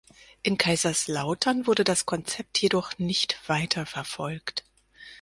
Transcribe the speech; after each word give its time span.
In 0.41 0.57
Kaiserslautern 0.57 1.67
wurde 1.67 1.83
das 1.83 2.07
Konzept 2.07 2.57
jedoch 2.57 2.97
nicht 2.97 3.39
weiterverfolgt. 3.45 4.63